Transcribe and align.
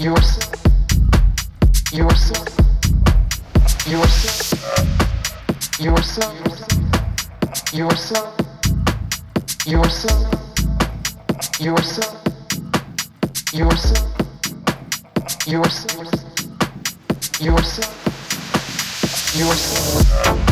yourself, 0.00 0.48
yourself, 1.92 2.48
yourself. 19.36 20.49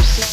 house. 0.00 0.29